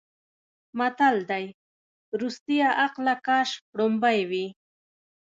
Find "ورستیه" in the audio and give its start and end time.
2.13-2.69